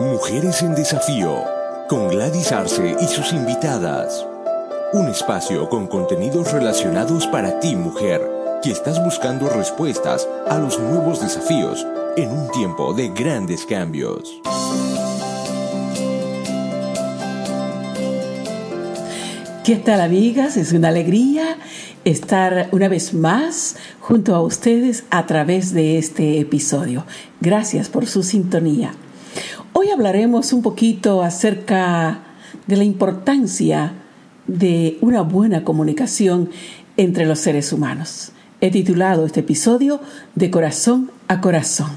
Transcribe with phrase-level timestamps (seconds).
[0.00, 1.44] Mujeres en Desafío,
[1.86, 4.26] con Gladys Arce y sus invitadas.
[4.94, 8.26] Un espacio con contenidos relacionados para ti, mujer,
[8.62, 11.86] que estás buscando respuestas a los nuevos desafíos
[12.16, 14.40] en un tiempo de grandes cambios.
[19.62, 20.56] ¿Qué tal amigas?
[20.56, 21.58] Es una alegría
[22.06, 27.04] estar una vez más junto a ustedes a través de este episodio.
[27.42, 28.94] Gracias por su sintonía.
[29.72, 32.20] Hoy hablaremos un poquito acerca
[32.66, 33.92] de la importancia
[34.46, 36.50] de una buena comunicación
[36.96, 38.32] entre los seres humanos.
[38.60, 40.00] He titulado este episodio
[40.34, 41.90] De corazón a corazón.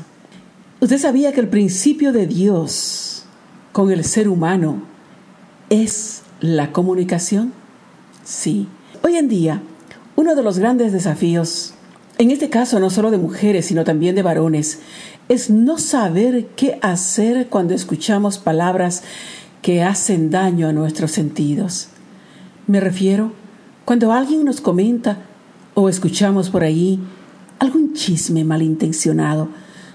[0.79, 3.25] ¿Usted sabía que el principio de Dios
[3.71, 4.83] con el ser humano
[5.69, 7.53] es la comunicación?
[8.23, 8.67] Sí.
[9.01, 9.61] Hoy en día,
[10.15, 11.73] uno de los grandes desafíos,
[12.23, 14.79] en este caso no solo de mujeres, sino también de varones,
[15.27, 19.03] es no saber qué hacer cuando escuchamos palabras
[19.61, 21.89] que hacen daño a nuestros sentidos.
[22.65, 23.33] Me refiero
[23.83, 25.17] cuando alguien nos comenta
[25.73, 27.01] o escuchamos por ahí
[27.59, 29.49] algún chisme malintencionado,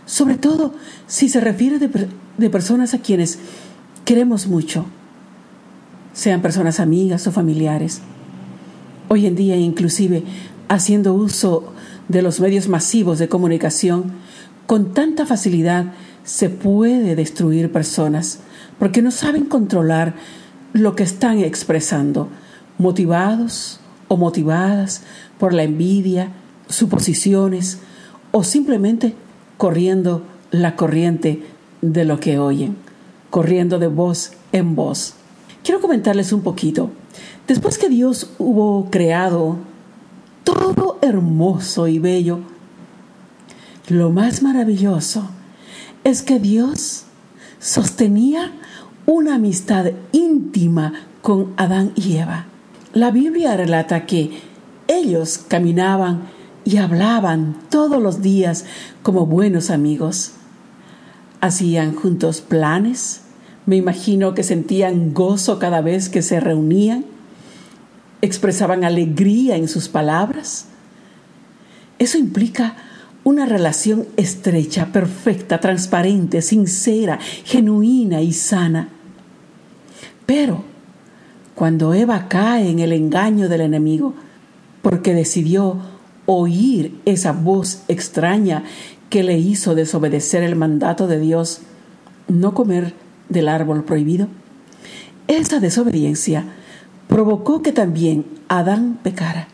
[0.04, 0.74] sobre todo
[1.06, 3.38] si se refiere de, de personas a quienes
[4.04, 4.84] queremos mucho,
[6.12, 8.02] sean personas amigas o familiares.
[9.08, 10.24] Hoy en día, inclusive,
[10.68, 11.72] haciendo uso
[12.08, 14.12] de los medios masivos de comunicación,
[14.66, 15.92] con tanta facilidad
[16.24, 18.40] se puede destruir personas
[18.78, 20.14] porque no saben controlar
[20.72, 22.28] lo que están expresando,
[22.78, 25.02] motivados o motivadas
[25.38, 26.32] por la envidia,
[26.68, 27.78] suposiciones
[28.30, 29.14] o simplemente
[29.56, 31.42] corriendo la corriente
[31.80, 32.76] de lo que oyen,
[33.30, 35.14] corriendo de voz en voz.
[35.62, 36.90] Quiero comentarles un poquito
[37.48, 39.56] Después que Dios hubo creado
[40.48, 42.38] todo hermoso y bello,
[43.88, 45.28] lo más maravilloso
[46.04, 47.04] es que Dios
[47.58, 48.52] sostenía
[49.04, 52.46] una amistad íntima con Adán y Eva.
[52.94, 54.40] La Biblia relata que
[54.86, 56.22] ellos caminaban
[56.64, 58.64] y hablaban todos los días
[59.02, 60.32] como buenos amigos.
[61.42, 63.20] Hacían juntos planes.
[63.66, 67.04] Me imagino que sentían gozo cada vez que se reunían
[68.22, 70.66] expresaban alegría en sus palabras.
[71.98, 72.76] Eso implica
[73.24, 78.88] una relación estrecha, perfecta, transparente, sincera, genuina y sana.
[80.26, 80.64] Pero
[81.54, 84.14] cuando Eva cae en el engaño del enemigo,
[84.82, 85.78] porque decidió
[86.26, 88.62] oír esa voz extraña
[89.10, 91.60] que le hizo desobedecer el mandato de Dios,
[92.28, 92.94] no comer
[93.28, 94.28] del árbol prohibido,
[95.26, 96.44] esa desobediencia
[97.08, 99.48] provocó que también Adán pecara.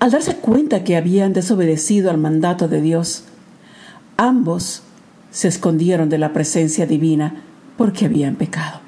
[0.00, 3.24] Al darse cuenta que habían desobedecido al mandato de Dios,
[4.16, 4.82] ambos
[5.30, 7.42] se escondieron de la presencia divina
[7.76, 8.80] porque habían pecado.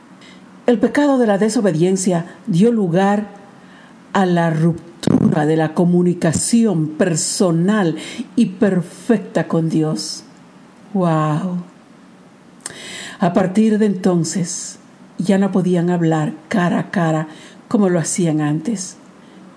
[0.66, 3.28] El pecado de la desobediencia dio lugar
[4.12, 7.96] a la ruptura de la comunicación personal
[8.36, 10.24] y perfecta con Dios.
[10.92, 11.62] ¡Wow!
[13.20, 14.79] A partir de entonces,
[15.22, 17.28] ya no podían hablar cara a cara
[17.68, 18.96] como lo hacían antes,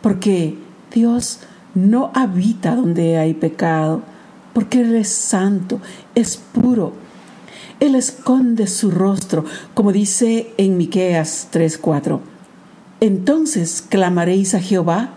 [0.02, 0.58] porque
[0.94, 1.40] Dios
[1.74, 4.02] no habita donde hay pecado,
[4.54, 5.80] porque Él es santo,
[6.16, 6.94] es puro.
[7.80, 12.22] Él esconde su rostro, como dice en Miqueas 3:4.
[13.00, 15.16] Entonces clamaréis a Jehová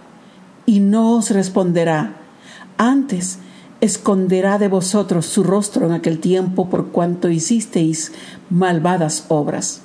[0.64, 2.16] y no os responderá.
[2.78, 3.38] Antes
[3.80, 8.12] esconderá de vosotros su rostro en aquel tiempo por cuanto hicisteis
[8.50, 9.82] malvadas obras.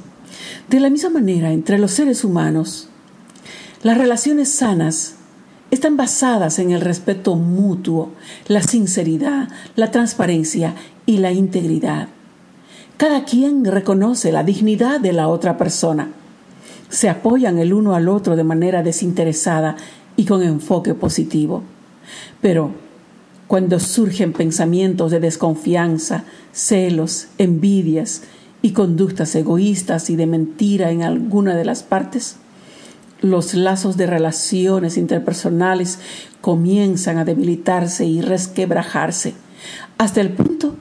[0.69, 2.88] De la misma manera, entre los seres humanos,
[3.84, 5.16] las relaciones sanas
[5.72, 8.12] están basadas en el respeto mutuo,
[8.47, 10.75] la sinceridad, la transparencia
[11.06, 12.09] y la integridad.
[12.97, 16.09] Cada quien reconoce la dignidad de la otra persona.
[16.90, 19.78] Se apoyan el uno al otro de manera desinteresada
[20.18, 21.63] y con enfoque positivo.
[22.41, 22.72] Pero
[23.47, 28.23] cuando surgen pensamientos de desconfianza, celos, envidias
[28.61, 32.37] y conductas egoístas y de mentira en alguna de las partes,
[33.22, 35.99] los lazos de relaciones interpersonales
[36.41, 39.35] comienzan a debilitarse y resquebrajarse,
[39.97, 40.75] hasta el punto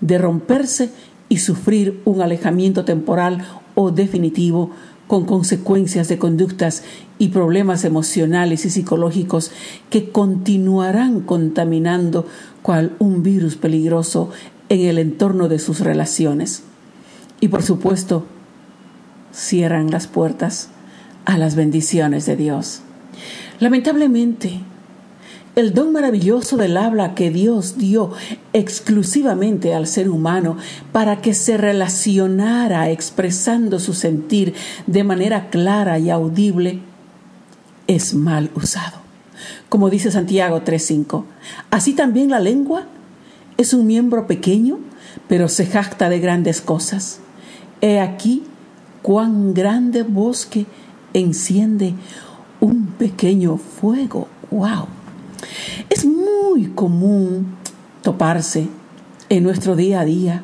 [0.00, 0.90] de romperse
[1.28, 3.44] y sufrir un alejamiento temporal
[3.74, 4.70] o definitivo
[5.06, 6.82] con consecuencias de conductas
[7.18, 9.52] y problemas emocionales y psicológicos
[9.88, 12.26] que continuarán contaminando
[12.62, 14.30] cual un virus peligroso
[14.68, 16.64] en el entorno de sus relaciones
[17.40, 18.26] y por supuesto
[19.32, 20.68] cierran las puertas
[21.24, 22.80] a las bendiciones de Dios.
[23.60, 24.60] Lamentablemente,
[25.56, 28.12] el don maravilloso del habla que Dios dio
[28.52, 30.58] exclusivamente al ser humano
[30.92, 34.54] para que se relacionara expresando su sentir
[34.86, 36.80] de manera clara y audible,
[37.86, 38.98] es mal usado.
[39.70, 41.24] Como dice Santiago 3.5,
[41.70, 42.84] así también la lengua
[43.56, 44.78] es un miembro pequeño,
[45.26, 47.20] pero se jacta de grandes cosas.
[47.80, 48.42] He aquí
[49.02, 50.66] cuán grande bosque
[51.12, 51.94] enciende
[52.60, 54.28] un pequeño fuego.
[54.50, 54.86] ¡Wow!
[55.90, 57.56] Es muy común
[58.02, 58.68] toparse
[59.28, 60.42] en nuestro día a día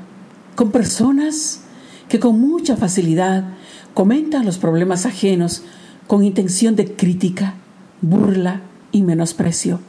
[0.55, 1.61] con personas
[2.09, 3.45] que con mucha facilidad
[3.95, 5.63] comentan los problemas ajenos
[6.07, 7.55] con intención de crítica,
[8.01, 9.81] burla y menosprecio,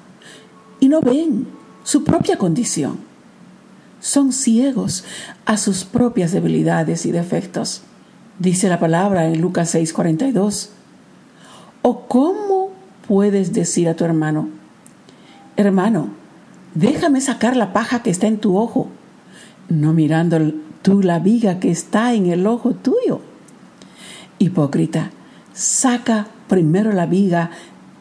[0.80, 1.48] y no ven
[1.84, 3.13] su propia condición.
[4.04, 5.06] Son ciegos
[5.46, 7.84] a sus propias debilidades y defectos.
[8.38, 10.72] Dice la palabra en Lucas 6:42.
[11.84, 12.72] ¿O cómo
[13.08, 14.50] puedes decir a tu hermano,
[15.56, 16.10] hermano,
[16.76, 18.90] déjame sacar la paja que está en tu ojo,
[19.70, 20.38] no mirando
[20.82, 23.22] tú la viga que está en el ojo tuyo.
[24.38, 25.12] Hipócrita,
[25.54, 27.52] saca primero la viga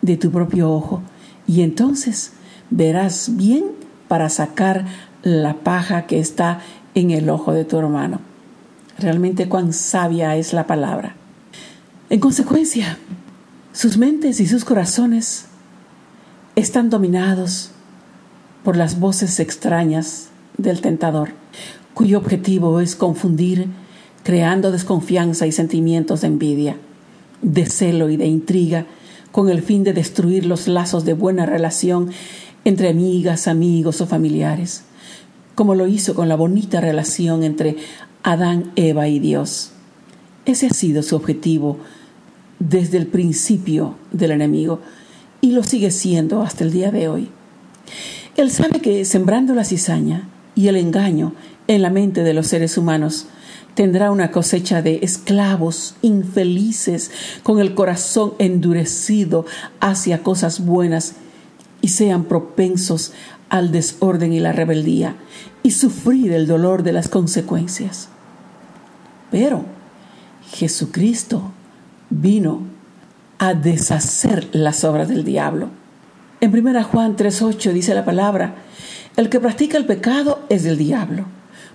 [0.00, 1.00] de tu propio ojo
[1.46, 2.32] y entonces
[2.70, 3.82] verás bien
[4.12, 4.85] para sacar
[5.23, 6.61] la paja que está
[6.94, 8.20] en el ojo de tu hermano.
[8.99, 11.17] Realmente cuán sabia es la palabra.
[12.11, 12.99] En consecuencia,
[13.73, 15.47] sus mentes y sus corazones
[16.56, 17.70] están dominados
[18.62, 20.29] por las voces extrañas
[20.59, 21.31] del tentador,
[21.94, 23.69] cuyo objetivo es confundir,
[24.25, 26.76] creando desconfianza y sentimientos de envidia,
[27.41, 28.85] de celo y de intriga,
[29.31, 32.11] con el fin de destruir los lazos de buena relación
[32.64, 34.85] entre amigas, amigos o familiares,
[35.55, 37.76] como lo hizo con la bonita relación entre
[38.23, 39.73] Adán, Eva y Dios.
[40.44, 41.79] Ese ha sido su objetivo
[42.59, 44.81] desde el principio del enemigo,
[45.41, 47.29] y lo sigue siendo hasta el día de hoy.
[48.37, 51.35] Él sabe que sembrando la cizaña y el engaño
[51.67, 53.26] en la mente de los seres humanos,
[53.75, 57.11] tendrá una cosecha de esclavos infelices
[57.43, 59.47] con el corazón endurecido
[59.81, 61.14] hacia cosas buenas
[61.82, 63.12] y sean propensos
[63.50, 65.17] al desorden y la rebeldía
[65.62, 68.08] y sufrir el dolor de las consecuencias.
[69.31, 69.67] Pero
[70.50, 71.52] Jesucristo
[72.08, 72.62] vino
[73.38, 75.69] a deshacer las obras del diablo.
[76.40, 78.55] En 1 Juan 3.8 dice la palabra,
[79.17, 81.26] el que practica el pecado es del diablo,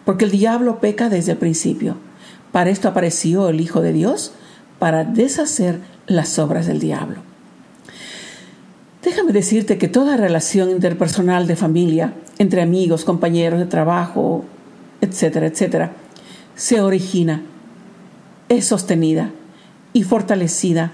[0.06, 1.98] porque el diablo peca desde el principio.
[2.52, 4.32] Para esto apareció el Hijo de Dios,
[4.80, 7.22] para deshacer las obras del diablo.
[9.08, 14.44] Déjame decirte que toda relación interpersonal de familia, entre amigos, compañeros de trabajo,
[15.00, 15.94] etcétera, etcétera,
[16.58, 17.42] se origina,
[18.50, 19.32] es sostenida
[19.94, 20.92] y fortalecida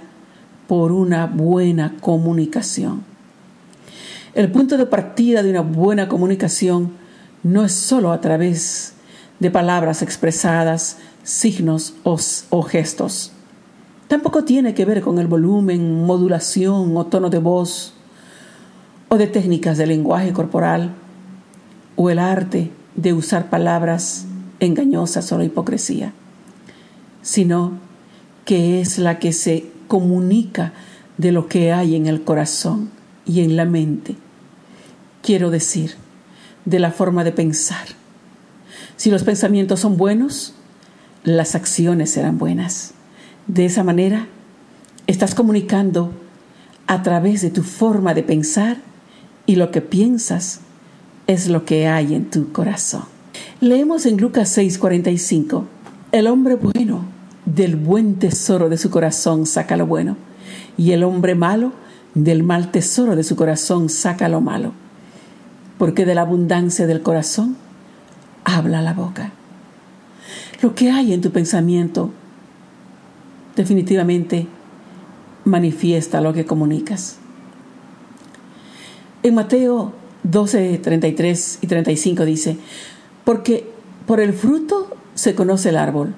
[0.68, 3.04] por una buena comunicación.
[4.36, 6.92] El punto de partida de una buena comunicación
[7.42, 8.94] no es sólo a través
[9.39, 13.31] de palabras expresadas, signos o, gestos.
[14.07, 17.93] Tampoco tiene que ver con el volumen, modulación o tono de voz,
[19.13, 20.95] o de técnicas de lenguaje corporal,
[21.95, 24.25] o el arte de usar palabras
[24.60, 26.13] engañosas o la hipocresía,
[27.21, 27.74] sino
[28.44, 30.74] que es la que se comunica
[31.19, 32.89] de lo que hay en el corazón
[33.24, 34.15] y en la mente.
[35.21, 35.94] Quiero decir,
[36.66, 37.86] de la forma de pensar.
[38.98, 40.56] Si los pensamientos son buenos,
[41.24, 42.95] las acciones serán buenas.
[43.45, 44.26] De esa manera,
[45.06, 46.11] estás comunicando
[46.87, 48.78] a través de tu forma de pensar
[49.45, 50.62] y lo que piensas
[51.28, 53.04] es lo que hay en tu corazón.
[53.59, 55.66] Leemos en Lucas 6:45,
[56.12, 57.06] el hombre bueno
[57.45, 60.18] del buen tesoro de su corazón saca lo bueno,
[60.78, 61.73] y el hombre malo
[62.14, 64.73] del mal tesoro de su corazón saca lo malo,
[65.78, 67.57] porque de la abundancia del corazón
[68.44, 69.31] habla la boca.
[70.62, 72.12] Lo que hay en tu pensamiento
[73.56, 74.47] definitivamente
[75.45, 77.18] manifiesta lo que comunicas.
[79.23, 82.57] En Mateo 12, 33 y 35 dice,
[83.23, 83.68] porque
[84.06, 86.15] por el fruto se conoce el árbol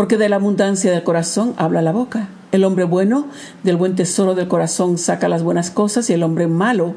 [0.00, 2.28] porque de la abundancia del corazón habla la boca.
[2.52, 3.26] El hombre bueno
[3.64, 6.94] del buen tesoro del corazón saca las buenas cosas y el hombre malo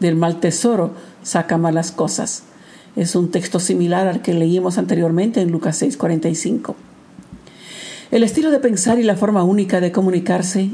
[0.00, 2.44] del mal tesoro saca malas cosas.
[2.96, 6.74] Es un texto similar al que leímos anteriormente en Lucas 6:45.
[8.10, 10.70] El estilo de pensar y la forma única de comunicarse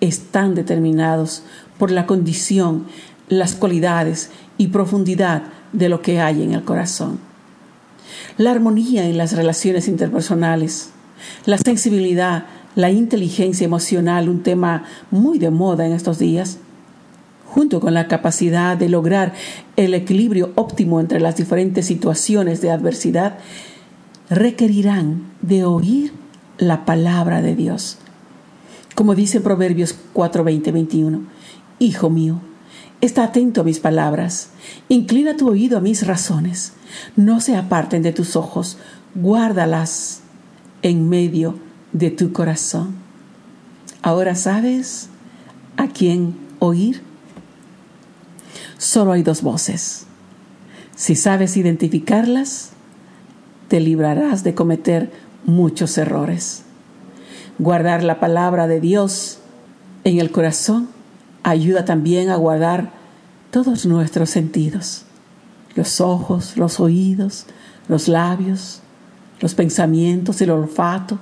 [0.00, 1.44] están determinados
[1.82, 2.86] por la condición,
[3.28, 7.18] las cualidades y profundidad de lo que hay en el corazón
[8.36, 10.90] la armonía en las relaciones interpersonales,
[11.46, 16.58] la sensibilidad, la inteligencia emocional, un tema muy de moda en estos días,
[17.46, 19.34] junto con la capacidad de lograr
[19.76, 23.38] el equilibrio óptimo entre las diferentes situaciones de adversidad,
[24.30, 26.12] requerirán de oír
[26.56, 27.98] la palabra de Dios.
[28.94, 31.22] Como dice Proverbios 4, 21,
[31.82, 32.38] Hijo mío,
[33.00, 34.50] está atento a mis palabras,
[34.88, 36.74] inclina tu oído a mis razones,
[37.16, 38.78] no se aparten de tus ojos,
[39.16, 40.20] guárdalas
[40.82, 41.58] en medio
[41.90, 42.94] de tu corazón.
[44.00, 45.08] Ahora sabes
[45.76, 47.02] a quién oír.
[48.78, 50.06] Solo hay dos voces.
[50.94, 52.70] Si sabes identificarlas,
[53.66, 55.10] te librarás de cometer
[55.44, 56.62] muchos errores.
[57.58, 59.40] Guardar la palabra de Dios
[60.04, 61.01] en el corazón
[61.42, 62.90] ayuda también a guardar
[63.50, 65.04] todos nuestros sentidos,
[65.74, 67.46] los ojos, los oídos,
[67.88, 68.80] los labios,
[69.40, 71.18] los pensamientos, el olfato,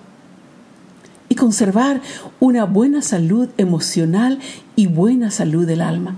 [1.28, 2.00] y conservar
[2.40, 4.40] una buena salud emocional
[4.76, 6.16] y buena salud del alma,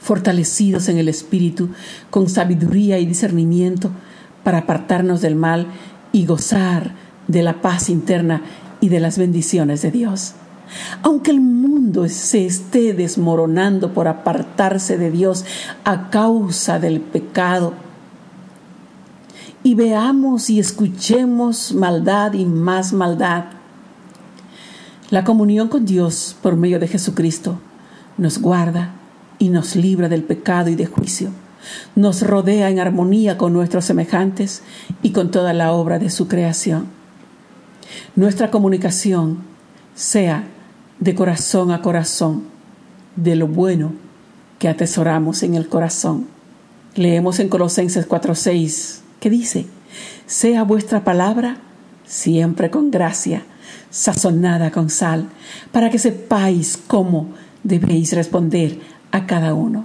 [0.00, 1.70] fortalecidos en el espíritu,
[2.10, 3.90] con sabiduría y discernimiento
[4.42, 5.66] para apartarnos del mal
[6.12, 6.94] y gozar
[7.28, 8.42] de la paz interna
[8.80, 10.34] y de las bendiciones de Dios.
[11.02, 15.44] Aunque el mundo se esté desmoronando por apartarse de Dios
[15.84, 17.74] a causa del pecado,
[19.62, 23.44] y veamos y escuchemos maldad y más maldad,
[25.10, 27.58] la comunión con Dios por medio de Jesucristo
[28.16, 28.92] nos guarda
[29.40, 31.30] y nos libra del pecado y de juicio.
[31.96, 34.62] Nos rodea en armonía con nuestros semejantes
[35.02, 36.86] y con toda la obra de su creación.
[38.14, 39.38] Nuestra comunicación
[39.94, 40.44] sea
[41.00, 42.44] de corazón a corazón,
[43.16, 43.92] de lo bueno
[44.58, 46.26] que atesoramos en el corazón.
[46.94, 49.66] Leemos en Colosenses 4:6 que dice,
[50.26, 51.58] sea vuestra palabra
[52.06, 53.42] siempre con gracia
[53.90, 55.28] sazonada con sal,
[55.72, 57.28] para que sepáis cómo
[57.62, 58.78] debéis responder
[59.10, 59.84] a cada uno.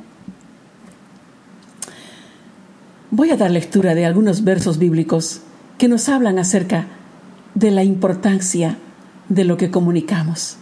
[3.12, 5.41] Voy a dar lectura de algunos versos bíblicos
[5.77, 6.88] que nos hablan acerca
[7.53, 8.77] de la importancia
[9.29, 10.57] de lo que comunicamos.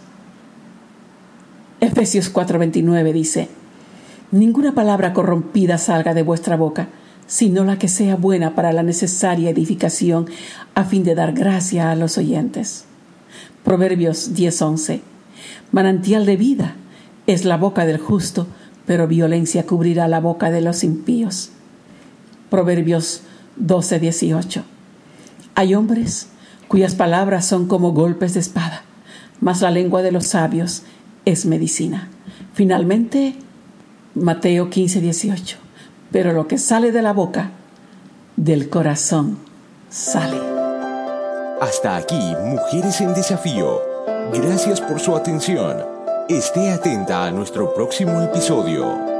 [1.84, 3.48] Efesios 4:29 dice,
[4.30, 6.88] Ninguna palabra corrompida salga de vuestra boca,
[7.26, 10.26] sino la que sea buena para la necesaria edificación
[10.74, 12.86] a fin de dar gracia a los oyentes.
[13.64, 15.02] Proverbios 10:11.
[15.72, 16.76] Manantial de vida
[17.26, 18.46] es la boca del justo,
[18.86, 21.50] pero violencia cubrirá la boca de los impíos.
[22.48, 23.22] Proverbios
[23.56, 24.62] 12:18.
[25.54, 26.28] Hay hombres
[26.66, 28.84] cuyas palabras son como golpes de espada,
[29.40, 30.82] mas la lengua de los sabios
[31.24, 32.08] es medicina.
[32.52, 33.36] Finalmente,
[34.14, 35.56] Mateo 15:18.
[36.10, 37.50] Pero lo que sale de la boca,
[38.36, 39.38] del corazón
[39.88, 40.38] sale.
[41.60, 43.80] Hasta aquí, Mujeres en Desafío.
[44.32, 45.78] Gracias por su atención.
[46.28, 49.13] Esté atenta a nuestro próximo episodio.